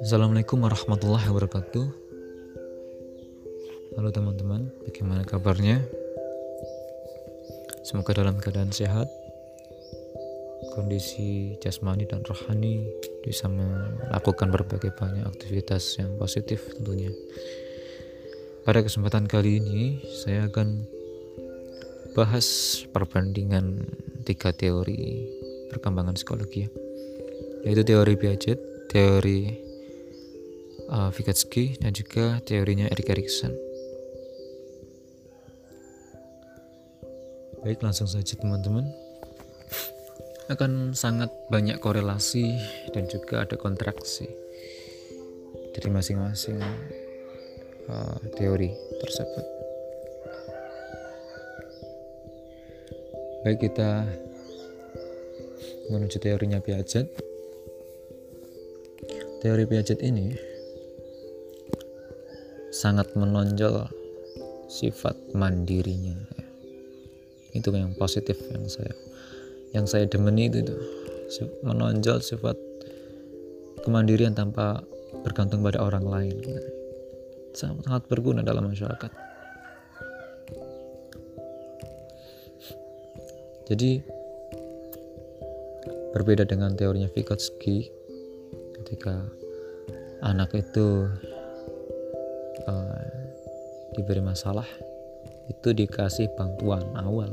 Assalamualaikum 0.00 0.64
warahmatullahi 0.64 1.28
wabarakatuh. 1.28 1.84
Halo 4.00 4.08
teman-teman, 4.08 4.72
bagaimana 4.88 5.28
kabarnya? 5.28 5.84
Semoga 7.84 8.24
dalam 8.24 8.40
keadaan 8.40 8.72
sehat. 8.72 9.12
Kondisi 10.72 11.60
jasmani 11.60 12.08
dan 12.08 12.24
rohani 12.24 12.88
Bisa 13.20 13.44
melakukan 13.44 14.48
berbagai 14.48 14.96
banyak 14.96 15.28
aktivitas 15.28 16.00
yang 16.00 16.16
positif 16.16 16.64
tentunya. 16.72 17.12
Pada 18.64 18.80
kesempatan 18.80 19.28
kali 19.28 19.60
ini 19.60 20.00
Saya 20.24 20.48
akan 20.48 20.88
bahas 22.16 22.80
perbandingan 22.96 23.84
tiga 24.22 24.54
teori 24.54 25.26
perkembangan 25.70 26.14
psikologi 26.16 26.66
Yaitu 27.62 27.86
teori 27.86 28.18
Piaget, 28.18 28.58
teori 28.90 29.54
uh, 30.90 31.14
Vygotsky 31.14 31.78
dan 31.78 31.94
juga 31.94 32.42
teorinya 32.42 32.90
Erik 32.90 33.14
Erikson. 33.14 33.54
Baik, 37.62 37.78
langsung 37.78 38.10
saja 38.10 38.34
teman-teman. 38.34 38.82
Akan 40.50 40.90
sangat 40.90 41.30
banyak 41.54 41.78
korelasi 41.78 42.58
dan 42.90 43.06
juga 43.06 43.46
ada 43.46 43.54
kontraksi 43.54 44.26
dari 45.70 45.88
masing-masing 45.94 46.58
uh, 47.86 48.18
teori 48.34 48.74
tersebut. 48.98 49.61
Baik, 53.42 53.58
kita 53.58 54.06
menuju 55.90 56.22
teorinya 56.22 56.62
Piaget. 56.62 57.10
Teori 59.42 59.66
Piaget 59.66 59.98
ini 59.98 60.30
sangat 62.70 63.10
menonjol 63.18 63.90
sifat 64.70 65.18
mandirinya. 65.34 66.14
Itu 67.50 67.74
yang 67.74 67.98
positif 67.98 68.38
yang 68.54 68.70
saya 68.70 68.94
yang 69.74 69.90
saya 69.90 70.06
demeni 70.06 70.46
itu, 70.46 70.62
itu. 70.62 70.76
Menonjol 71.66 72.22
sifat 72.22 72.54
kemandirian 73.82 74.38
tanpa 74.38 74.86
bergantung 75.26 75.66
pada 75.66 75.82
orang 75.82 76.06
lain. 76.06 76.38
Sangat, 77.58 78.06
berguna 78.06 78.46
dalam 78.46 78.70
masyarakat 78.70 79.31
jadi 83.72 84.04
berbeda 86.12 86.44
dengan 86.44 86.76
teorinya 86.76 87.08
Vygotsky 87.08 87.88
ketika 88.76 89.24
anak 90.20 90.52
itu 90.52 91.08
uh, 92.68 93.00
diberi 93.96 94.20
masalah 94.20 94.68
itu 95.48 95.72
dikasih 95.72 96.28
bantuan 96.36 96.84
awal 97.00 97.32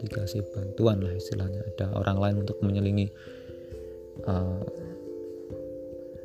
dikasih 0.00 0.40
bantuan 0.56 1.04
lah 1.04 1.12
istilahnya. 1.12 1.60
Ada 1.76 1.92
orang 1.92 2.16
lain 2.16 2.36
untuk 2.46 2.56
menyelingi 2.64 3.12
uh, 4.24 4.62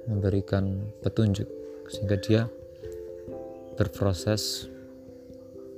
memberikan 0.08 0.94
petunjuk 1.04 1.50
sehingga 1.92 2.16
dia 2.22 2.42
berproses 3.76 4.72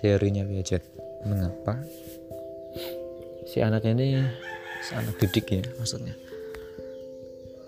teorinya 0.00 0.48
Piaget. 0.48 0.80
Mengapa? 1.28 1.84
Si 3.44 3.60
anak 3.60 3.84
ini, 3.84 4.24
si 4.80 4.96
anak 4.96 5.20
didik 5.20 5.52
ya 5.52 5.60
maksudnya, 5.76 6.16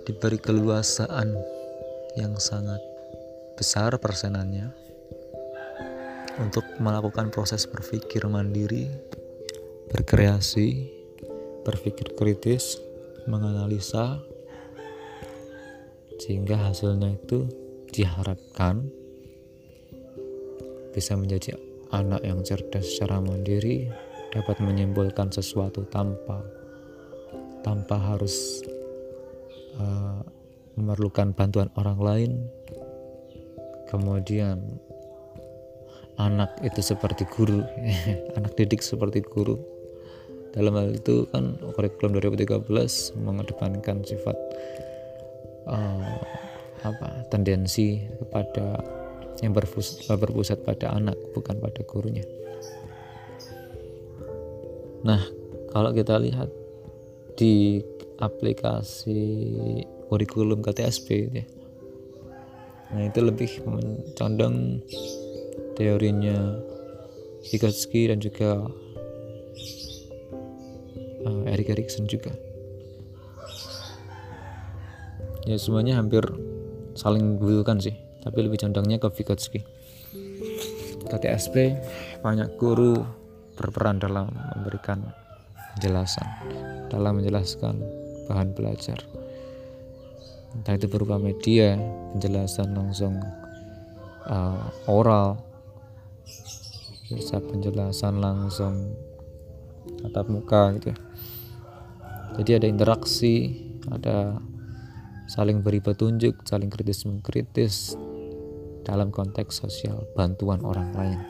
diberi 0.08 0.40
keluasaan 0.40 1.36
yang 2.16 2.32
sangat 2.40 2.80
besar 3.60 3.92
persenannya 4.00 4.72
untuk 6.40 6.64
melakukan 6.80 7.28
proses 7.28 7.68
berpikir 7.68 8.24
mandiri, 8.24 8.88
berkreasi, 9.92 10.97
berpikir 11.68 12.16
kritis, 12.16 12.80
menganalisa, 13.28 14.16
sehingga 16.16 16.56
hasilnya 16.56 17.12
itu 17.12 17.44
diharapkan 17.92 18.88
bisa 20.96 21.12
menjadi 21.12 21.60
anak 21.92 22.24
yang 22.24 22.40
cerdas 22.40 22.88
secara 22.88 23.20
mandiri 23.20 23.92
dapat 24.32 24.56
menyimpulkan 24.64 25.28
sesuatu 25.28 25.84
tanpa 25.92 26.40
tanpa 27.60 27.96
harus 28.00 28.64
uh, 29.76 30.24
memerlukan 30.80 31.36
bantuan 31.36 31.68
orang 31.76 32.00
lain. 32.00 32.32
Kemudian 33.92 34.80
anak 36.16 36.56
itu 36.64 36.80
seperti 36.80 37.28
guru 37.28 37.60
anak 38.36 38.56
didik 38.56 38.80
seperti 38.80 39.20
guru 39.20 39.77
dalam 40.54 40.74
hal 40.74 40.88
itu 40.96 41.28
kan 41.30 41.56
kurikulum 41.76 42.18
2013 42.18 42.64
mengedepankan 43.20 44.04
sifat 44.04 44.36
uh, 45.68 46.18
apa 46.86 47.26
tendensi 47.28 48.06
kepada 48.22 48.80
yang 49.42 49.54
berpusat 49.54 50.62
pada 50.66 50.94
anak 50.94 51.14
bukan 51.34 51.58
pada 51.62 51.80
gurunya. 51.86 52.26
Nah 55.06 55.22
kalau 55.70 55.92
kita 55.94 56.18
lihat 56.18 56.50
di 57.38 57.78
aplikasi 58.18 59.22
kurikulum 60.10 60.58
KTSP 60.64 61.08
ya 61.30 61.46
nah 62.88 63.04
itu 63.04 63.20
lebih 63.20 63.52
mencondong 63.68 64.80
teorinya 65.76 66.56
Vygotsky 67.38 68.10
dan 68.10 68.18
juga 68.18 68.66
uh, 71.24 71.42
Erik 71.50 71.72
Erikson 71.74 72.06
juga. 72.06 72.34
Ya 75.48 75.56
semuanya 75.56 75.96
hampir 75.96 76.22
saling 76.92 77.38
membutuhkan 77.38 77.80
sih. 77.80 77.96
Tapi 78.20 78.44
lebih 78.44 78.60
condongnya 78.60 79.00
ke 79.00 79.08
Vygotsky. 79.08 79.64
KTSP 81.08 81.80
banyak 82.20 82.60
guru 82.60 83.00
berperan 83.56 83.96
dalam 83.96 84.28
memberikan 84.58 85.00
penjelasan 85.72 86.28
dalam 86.92 87.16
menjelaskan 87.16 87.80
bahan 88.28 88.52
belajar. 88.52 89.00
Entah 90.52 90.76
itu 90.76 90.84
berupa 90.84 91.16
media 91.16 91.80
penjelasan 92.12 92.76
langsung 92.76 93.16
uh, 94.28 94.68
oral 94.84 95.40
bisa 97.08 97.40
penjelasan 97.40 98.20
langsung 98.20 98.92
tatap 100.04 100.28
muka 100.28 100.76
gitu 100.76 100.92
ya. 100.92 101.07
Jadi 102.36 102.60
ada 102.60 102.66
interaksi 102.68 103.56
ada 103.88 104.36
saling 105.28 105.64
beri 105.64 105.80
petunjuk 105.80 106.44
saling 106.44 106.68
kritis 106.68 107.08
mengkritis 107.08 107.96
dalam 108.88 109.12
konteks 109.12 109.60
sosial 109.60 110.08
bantuan 110.16 110.64
orang 110.64 110.88
lain. 110.96 111.20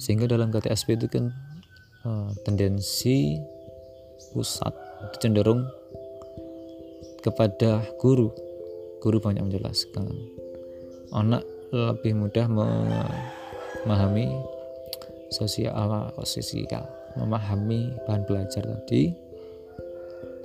Sehingga 0.00 0.24
dalam 0.24 0.48
KTSP 0.48 0.96
itu 0.96 1.06
kan 1.12 1.28
uh, 2.08 2.32
tendensi 2.48 3.36
pusat 4.32 4.72
cenderung 5.20 5.68
kepada 7.20 7.84
guru. 8.00 8.32
Guru 9.04 9.20
banyak 9.20 9.44
menjelaskan. 9.44 10.08
Anak 11.12 11.44
lebih 11.74 12.16
mudah 12.16 12.46
memahami 12.48 14.32
sosial 15.30 15.74
sosial 16.22 16.84
memahami 17.16 17.96
bahan 18.04 18.22
belajar 18.28 18.62
tadi. 18.62 19.12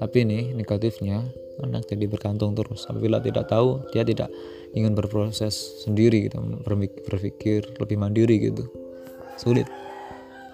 Tapi 0.01 0.17
ini 0.25 0.57
negatifnya 0.57 1.21
anak 1.61 1.85
jadi 1.85 2.09
bergantung 2.09 2.57
terus. 2.57 2.89
Apabila 2.89 3.21
tidak 3.21 3.51
tahu 3.51 3.85
dia 3.93 4.01
tidak 4.01 4.33
ingin 4.73 4.97
berproses 4.97 5.85
sendiri 5.85 6.25
gitu 6.25 6.41
berpikir 7.05 7.77
lebih 7.77 7.97
mandiri 8.01 8.41
gitu. 8.41 8.65
Sulit. 9.37 9.69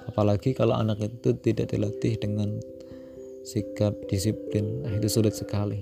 Apalagi 0.07 0.51
kalau 0.55 0.75
anak 0.75 0.99
itu 1.03 1.35
tidak 1.39 1.71
dilatih 1.71 2.19
dengan 2.19 2.59
sikap 3.47 3.95
disiplin. 4.11 4.83
Nah 4.83 4.91
itu 4.99 5.07
sulit 5.07 5.31
sekali. 5.35 5.79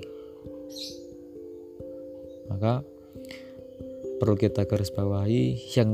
Maka 2.45 2.85
perlu 4.21 4.37
kita 4.37 4.69
garis 4.69 4.93
bawahi 4.93 5.57
yang 5.73 5.89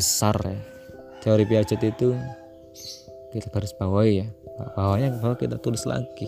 besar 0.00 0.32
ya. 0.40 0.56
Teori 1.20 1.44
Piaget 1.44 1.84
itu 1.84 2.16
kita 3.36 3.52
garis 3.52 3.76
bawahi 3.76 4.24
ya. 4.24 4.26
Bawahnya 4.72 5.20
bahwa 5.20 5.36
kita 5.36 5.60
tulis 5.60 5.84
lagi. 5.84 6.24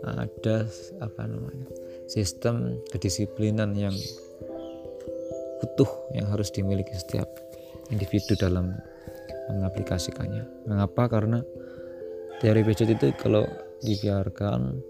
Ada 0.00 0.64
apa 1.04 1.28
namanya? 1.28 1.68
Sistem 2.08 2.80
kedisiplinan 2.88 3.76
yang 3.76 3.92
utuh 5.60 6.08
yang 6.16 6.24
harus 6.32 6.48
dimiliki 6.48 6.96
setiap 6.96 7.28
individu 7.92 8.32
dalam 8.40 8.72
mengaplikasikannya. 9.52 10.64
Mengapa? 10.64 11.12
Karena 11.12 11.44
teori 12.40 12.64
Piaget 12.64 12.96
itu 12.96 13.12
kalau 13.20 13.44
dibiarkan 13.84 14.80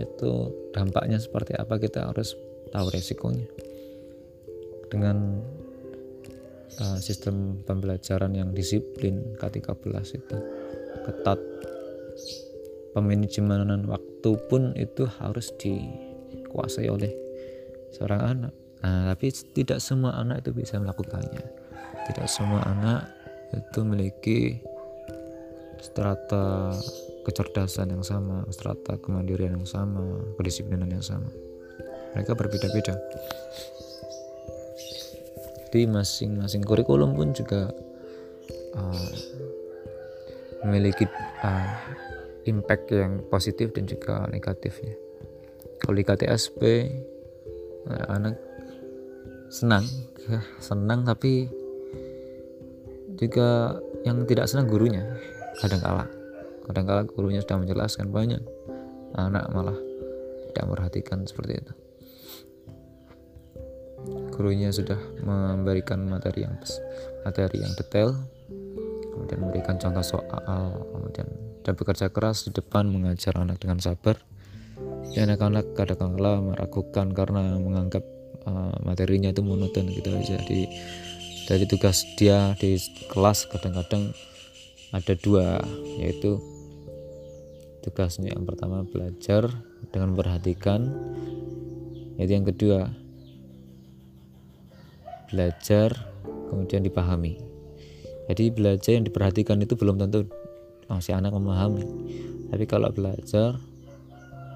itu 0.00 0.32
dampaknya 0.72 1.20
seperti 1.20 1.52
apa? 1.60 1.76
Kita 1.76 2.08
harus 2.08 2.32
tahu 2.72 2.88
resikonya. 2.88 3.44
Dengan 4.88 5.44
uh, 6.78 6.98
sistem 7.02 7.58
pembelajaran 7.66 8.36
yang 8.36 8.54
disiplin 8.54 9.34
K13 9.40 9.90
itu 10.14 10.36
ketat 11.02 11.40
pemanajemenan 12.94 13.86
waktu 13.90 14.30
pun 14.46 14.76
itu 14.78 15.06
harus 15.18 15.50
dikuasai 15.58 16.86
oleh 16.86 17.10
seorang 17.90 18.20
anak 18.22 18.52
nah, 18.82 19.10
tapi 19.14 19.34
tidak 19.56 19.82
semua 19.82 20.14
anak 20.18 20.46
itu 20.46 20.54
bisa 20.54 20.78
melakukannya 20.78 21.42
tidak 22.06 22.26
semua 22.30 22.62
anak 22.66 23.10
itu 23.50 23.78
memiliki 23.82 24.38
strata 25.80 26.76
kecerdasan 27.24 27.92
yang 27.92 28.04
sama, 28.04 28.44
strata 28.52 28.96
kemandirian 29.00 29.56
yang 29.56 29.68
sama, 29.68 30.20
kedisiplinan 30.36 30.88
yang 30.88 31.04
sama. 31.04 31.28
Mereka 32.16 32.36
berbeda-beda. 32.36 32.96
Jadi 35.70 35.86
masing-masing 35.86 36.66
kurikulum 36.66 37.14
pun 37.14 37.30
juga 37.30 37.70
uh, 38.74 39.10
memiliki 40.66 41.06
uh, 41.46 41.78
impact 42.50 42.90
yang 42.90 43.22
positif 43.30 43.70
dan 43.70 43.86
juga 43.86 44.26
negatifnya. 44.26 44.98
Kalau 45.78 45.94
di 45.94 46.02
KTSP 46.02 46.90
uh, 47.86 48.06
anak 48.10 48.34
senang, 49.46 49.86
senang 50.58 51.06
tapi 51.06 51.46
juga 53.14 53.78
yang 54.02 54.24
tidak 54.24 54.48
senang 54.48 54.64
gurunya 54.64 55.04
kadang 55.60 55.82
kala 55.84 56.08
kadang 56.64 56.86
kala 56.88 57.02
gurunya 57.04 57.44
sudah 57.44 57.60
menjelaskan 57.60 58.08
banyak 58.08 58.40
anak 59.12 59.44
malah 59.52 59.76
tidak 60.50 60.64
memperhatikan 60.64 61.28
seperti 61.28 61.60
itu 61.60 61.72
gurunya 64.32 64.72
sudah 64.72 64.96
memberikan 65.20 66.08
materi 66.08 66.48
yang 66.48 66.56
materi 67.26 67.60
yang 67.60 67.72
detail 67.76 68.16
kemudian 69.12 69.38
memberikan 69.44 69.76
contoh 69.76 70.00
soal 70.00 70.80
kemudian 70.96 71.28
dan 71.60 71.76
bekerja 71.76 72.08
keras 72.08 72.48
di 72.48 72.56
depan 72.56 72.88
mengajar 72.88 73.36
anak 73.36 73.60
dengan 73.60 73.78
sabar. 73.78 74.16
Ya 75.12 75.26
anak-anak 75.26 75.74
kadang-kala 75.74 76.40
meragukan 76.40 77.12
karena 77.12 77.58
menganggap 77.58 78.04
uh, 78.46 78.74
materinya 78.86 79.28
itu 79.34 79.42
monoton 79.44 79.90
gitu 79.90 80.08
aja. 80.14 80.40
Di 80.40 80.70
dari 81.50 81.66
tugas 81.66 82.06
dia 82.14 82.54
di 82.56 82.78
kelas 83.10 83.50
kadang-kadang 83.50 84.14
ada 84.94 85.14
dua 85.18 85.58
yaitu 85.98 86.38
tugasnya 87.82 88.32
yang 88.32 88.46
pertama 88.46 88.86
belajar 88.86 89.50
dengan 89.90 90.14
memperhatikan 90.14 90.94
yaitu 92.16 92.32
yang 92.38 92.46
kedua 92.46 92.78
belajar 95.30 95.94
kemudian 96.50 96.82
dipahami. 96.82 97.38
Jadi 98.30 98.50
belajar 98.54 98.94
yang 98.94 99.06
diperhatikan 99.06 99.58
itu 99.62 99.74
belum 99.74 99.98
tentu 99.98 100.26
masih 100.90 101.14
anak 101.14 101.34
memahami. 101.34 101.86
Tapi 102.50 102.64
kalau 102.66 102.90
belajar 102.90 103.58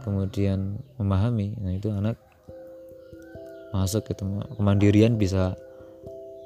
kemudian 0.03 0.77
memahami 1.01 1.57
nah 1.65 1.73
itu 1.73 1.89
anak 1.89 2.21
masuk 3.73 4.05
ke 4.07 4.13
kemandirian 4.61 5.17
bisa 5.17 5.57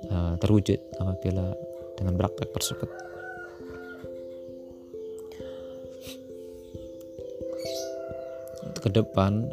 uh, 0.09 0.39
terwujud 0.39 0.79
apabila 1.03 1.53
dengan 1.99 2.15
praktek 2.17 2.49
tersebut. 2.55 2.89
Ke 8.79 8.89
depan 8.95 9.51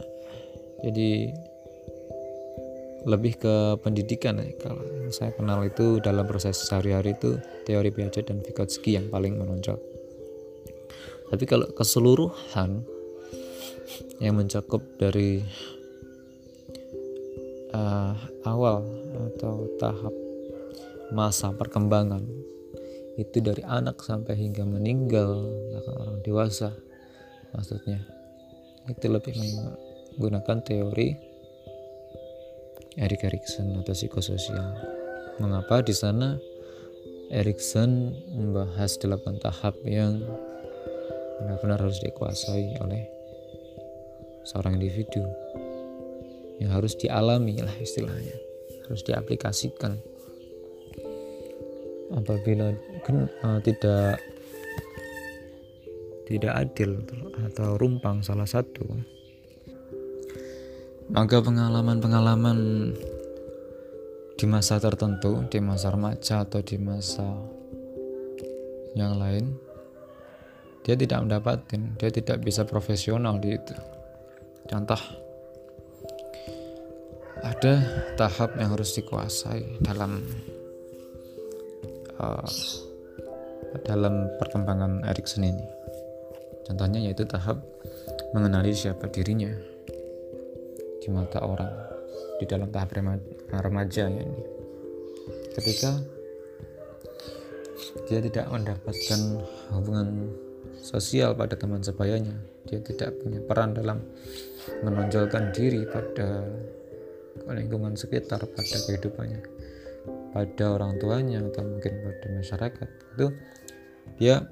jadi 0.85 1.33
lebih 3.05 3.37
ke 3.37 3.55
pendidikan 3.85 4.41
ya. 4.41 4.49
Kalau 4.57 4.81
saya 5.13 5.31
kenal 5.37 5.61
itu 5.61 6.01
dalam 6.01 6.25
proses 6.25 6.57
sehari-hari 6.57 7.13
itu 7.13 7.37
teori 7.69 7.93
Piaget 7.93 8.33
dan 8.33 8.41
Vygotsky 8.41 8.97
yang 8.97 9.07
paling 9.13 9.37
menonjol. 9.37 9.77
Tapi 11.29 11.43
kalau 11.45 11.69
keseluruhan 11.73 12.85
yang 14.17 14.35
mencakup 14.37 14.81
dari 14.97 15.45
uh, 17.73 18.13
awal 18.45 18.81
atau 19.33 19.69
tahap 19.77 20.13
masa 21.13 21.53
perkembangan 21.53 22.25
itu 23.15 23.39
dari 23.39 23.63
anak 23.63 24.01
sampai 24.03 24.35
hingga 24.35 24.67
meninggal 24.67 25.45
bahkan 25.71 25.95
orang 26.01 26.19
dewasa 26.25 26.69
maksudnya. 27.53 28.01
Itu 28.85 29.09
lebih 29.09 29.33
menggunakan 29.37 30.57
teori 30.61 31.34
Erik 32.95 33.27
Erikson 33.27 33.75
atau 33.83 33.91
psikososial. 33.91 34.71
Mengapa 35.43 35.83
di 35.83 35.91
sana 35.91 36.39
Erikson 37.27 38.15
membahas 38.31 38.95
delapan 38.95 39.35
tahap 39.43 39.75
yang 39.83 40.23
benar-benar 41.43 41.83
harus 41.83 41.99
dikuasai 41.99 42.79
oleh 42.79 43.03
seorang 44.47 44.79
individu? 44.79 45.27
Yang 46.63 46.71
harus 46.71 46.93
dialami 46.95 47.59
lah 47.59 47.75
istilahnya. 47.83 48.35
Harus 48.87 49.03
diaplikasikan. 49.03 49.99
Apabila 52.15 52.71
uh, 53.43 53.59
tidak 53.59 54.23
tidak 56.25 56.53
adil 56.57 57.03
atau 57.51 57.75
rumpang 57.75 58.23
salah 58.23 58.47
satu 58.47 59.14
maka 61.09 61.37
pengalaman-pengalaman 61.37 62.91
di 64.35 64.45
masa 64.49 64.81
tertentu, 64.81 65.45
di 65.47 65.61
masa 65.61 65.93
remaja 65.93 66.43
atau 66.43 66.59
di 66.65 66.75
masa 66.81 67.25
yang 68.95 69.19
lain 69.19 69.59
dia 70.87 70.95
tidak 70.95 71.19
mendapatkan 71.27 71.99
dia 71.99 72.09
tidak 72.13 72.41
bisa 72.41 72.63
profesional 72.63 73.37
di 73.37 73.57
itu. 73.57 73.75
Contoh 74.65 75.01
ada 77.41 77.73
tahap 78.17 78.57
yang 78.57 78.73
harus 78.73 78.97
dikuasai 78.97 79.81
dalam 79.83 80.23
uh, 82.17 82.49
dalam 83.85 84.29
perkembangan 84.41 85.05
Erikson 85.05 85.45
ini. 85.45 85.65
Contohnya 86.65 86.97
yaitu 86.97 87.29
tahap 87.29 87.61
mengenali 88.33 88.73
siapa 88.73 89.05
dirinya 89.09 89.74
di 91.05 91.13
mata 91.13 91.45
orang 91.45 91.69
di 92.41 92.49
dalam 92.49 92.73
tahap 92.73 92.97
remaja 93.53 94.09
ini. 94.09 94.41
Ketika 95.53 96.01
dia 98.09 98.19
tidak 98.25 98.49
mendapatkan 98.49 99.19
hubungan 99.77 100.33
sosial 100.81 101.37
pada 101.37 101.53
teman 101.53 101.81
sebayanya 101.81 102.35
dia 102.65 102.81
tidak 102.81 103.13
punya 103.21 103.41
peran 103.41 103.77
dalam 103.77 104.01
menonjolkan 104.81 105.53
diri 105.53 105.85
pada 105.85 106.41
lingkungan 107.45 107.93
sekitar 107.93 108.41
pada 108.41 108.77
kehidupannya 108.89 109.41
pada 110.33 110.65
orang 110.75 110.99
tuanya 110.99 111.39
atau 111.39 111.63
mungkin 111.63 111.93
pada 112.03 112.27
masyarakat. 112.35 112.87
Itu 113.15 113.27
dia 114.19 114.43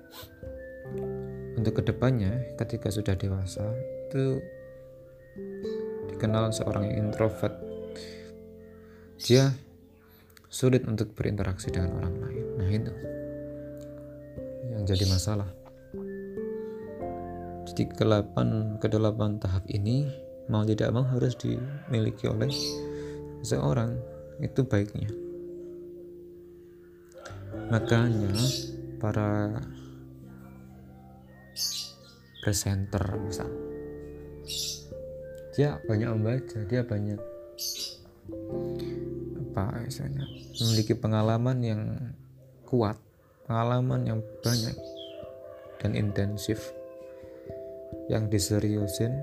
untuk 1.60 1.80
ke 1.80 1.84
depannya 1.92 2.56
ketika 2.56 2.88
sudah 2.88 3.16
dewasa 3.20 3.68
itu 4.08 4.40
dikenal 6.24 6.56
seorang 6.56 6.88
yang 6.88 7.12
introvert. 7.12 7.52
Dia 9.20 9.52
sulit 10.48 10.88
untuk 10.88 11.12
berinteraksi 11.12 11.68
dengan 11.68 12.00
orang 12.00 12.16
lain. 12.16 12.46
Nah 12.56 12.70
itu 12.72 12.94
yang 14.72 14.88
jadi 14.88 15.04
masalah. 15.12 15.52
Jadi 17.68 17.92
kedelapan 17.92 18.80
kedelapan 18.80 19.36
tahap 19.36 19.68
ini 19.68 20.08
mau 20.48 20.64
tidak 20.64 20.96
mau 20.96 21.04
harus 21.04 21.36
dimiliki 21.36 22.32
oleh 22.32 22.48
seorang. 23.44 24.00
Itu 24.40 24.64
baiknya. 24.64 25.12
Makanya 27.68 28.32
para 28.96 29.60
presenter 32.48 33.04
misal 33.20 33.73
dia 35.54 35.78
banyak 35.86 36.10
membaca 36.10 36.58
dia 36.66 36.82
banyak 36.82 37.22
apa 39.54 39.86
misalnya 39.86 40.26
memiliki 40.58 40.98
pengalaman 40.98 41.58
yang 41.62 41.82
kuat 42.66 42.98
pengalaman 43.46 44.02
yang 44.10 44.20
banyak 44.42 44.74
dan 45.78 45.94
intensif 45.94 46.74
yang 48.10 48.28
diseriusin 48.28 49.14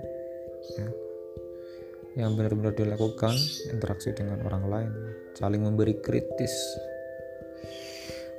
ya, 0.78 0.88
yang 2.20 2.38
benar-benar 2.38 2.72
dilakukan 2.76 3.34
interaksi 3.72 4.14
dengan 4.14 4.44
orang 4.46 4.64
lain 4.70 4.92
saling 5.34 5.66
memberi 5.66 5.99
kritis 5.99 6.52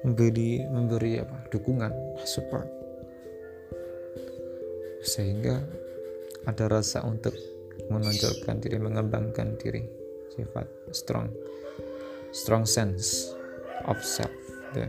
memberi 0.01 0.65
memberi 0.65 1.21
apa? 1.21 1.45
Dukungan 1.53 1.93
support. 2.25 2.65
Sehingga 5.01 5.61
ada 6.45 6.65
rasa 6.69 7.05
untuk 7.05 7.33
menonjolkan 7.89 8.61
diri 8.61 8.77
mengembangkan 8.77 9.57
diri 9.57 9.81
sifat 10.35 10.67
strong 10.93 11.27
strong 12.31 12.63
sense 12.63 13.33
of 13.89 13.99
self 14.03 14.31
ya. 14.77 14.87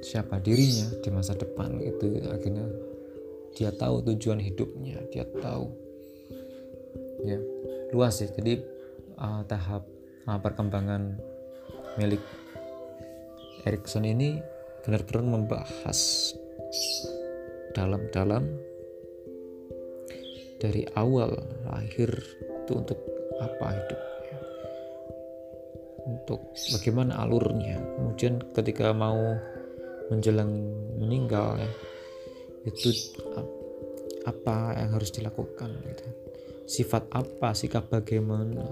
siapa 0.00 0.38
dirinya 0.38 0.88
di 1.00 1.08
masa 1.10 1.34
depan 1.34 1.80
itu 1.80 2.20
akhirnya 2.28 2.66
dia 3.52 3.70
tahu 3.72 4.00
tujuan 4.12 4.40
hidupnya 4.40 5.00
dia 5.12 5.28
tahu 5.40 5.68
ya 7.22 7.38
luas 7.92 8.18
ya 8.20 8.28
jadi 8.32 8.64
uh, 9.20 9.44
tahap 9.44 9.84
uh, 10.26 10.38
perkembangan 10.40 11.20
milik 12.00 12.22
Erikson 13.62 14.02
ini 14.02 14.42
benar-benar 14.82 15.22
membahas 15.22 16.32
dalam-dalam 17.76 18.71
dari 20.62 20.86
awal 20.94 21.34
lahir 21.66 22.06
itu 22.38 22.72
untuk 22.78 23.02
apa 23.42 23.66
hidupnya? 23.74 24.38
Untuk 26.06 26.40
bagaimana 26.78 27.18
alurnya? 27.18 27.82
Kemudian 27.98 28.38
ketika 28.54 28.94
mau 28.94 29.18
menjelang 30.06 30.54
meninggal 31.02 31.58
ya 31.58 31.70
itu 32.62 32.94
apa 34.22 34.78
yang 34.78 34.94
harus 34.94 35.10
dilakukan 35.10 35.74
gitu. 35.82 36.06
sifat 36.62 37.10
apa 37.10 37.58
sikap 37.58 37.90
bagaimana? 37.90 38.62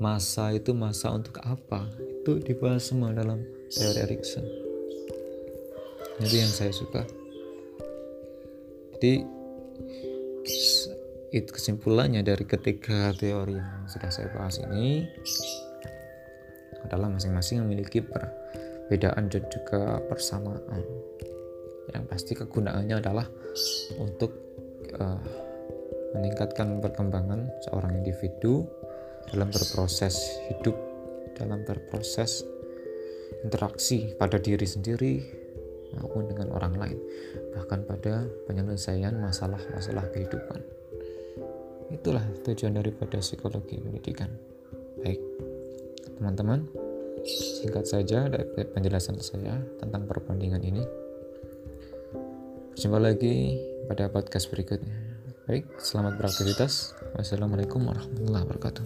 Masa 0.00 0.56
itu 0.56 0.72
masa 0.72 1.12
untuk 1.12 1.36
apa? 1.44 1.84
Itu 2.00 2.40
dibahas 2.40 2.88
semua 2.88 3.12
dalam 3.12 3.44
teori 3.68 4.00
Erikson. 4.08 4.46
Itu 6.24 6.34
yang 6.40 6.50
saya 6.50 6.72
suka. 6.72 7.04
Jadi 8.96 9.22
itu 11.28 11.50
kesimpulannya 11.52 12.24
dari 12.24 12.44
ketiga 12.48 13.12
teori 13.12 13.56
yang 13.56 13.84
sudah 13.84 14.08
saya 14.08 14.32
bahas 14.32 14.56
ini 14.64 15.04
adalah 16.88 17.12
masing-masing 17.12 17.60
memiliki 17.66 18.00
perbedaan 18.00 19.28
dan 19.28 19.44
juga 19.52 20.00
persamaan 20.08 20.80
yang 21.92 22.04
pasti 22.08 22.36
kegunaannya 22.36 22.96
adalah 23.00 23.28
untuk 24.00 24.32
uh, 24.96 25.20
meningkatkan 26.16 26.80
perkembangan 26.80 27.48
seorang 27.68 28.00
individu 28.00 28.64
dalam 29.28 29.52
berproses 29.52 30.16
hidup 30.48 30.76
dalam 31.36 31.62
berproses 31.64 32.42
interaksi 33.46 34.16
pada 34.18 34.40
diri 34.40 34.66
sendiri 34.66 35.14
maupun 35.96 36.28
dengan 36.28 36.52
orang 36.52 36.74
lain, 36.76 36.98
bahkan 37.56 37.80
pada 37.86 38.26
penyelesaian 38.50 39.14
masalah-masalah 39.16 40.04
kehidupan. 40.12 40.77
Itulah 41.88 42.24
tujuan 42.44 42.76
daripada 42.76 43.16
psikologi 43.24 43.80
pendidikan. 43.80 44.28
Baik, 45.00 45.20
teman-teman, 46.20 46.68
singkat 47.24 47.88
saja 47.88 48.28
dari 48.28 48.44
penjelasan 48.68 49.16
saya 49.24 49.56
tentang 49.80 50.04
perbandingan 50.04 50.60
ini. 50.60 50.84
Jumpa 52.76 53.00
lagi 53.00 53.58
pada 53.88 54.12
podcast 54.12 54.52
berikutnya. 54.52 54.94
Baik, 55.48 55.64
selamat 55.80 56.20
beraktivitas. 56.20 56.92
Wassalamualaikum 57.16 57.80
warahmatullahi 57.80 58.44
wabarakatuh. 58.44 58.84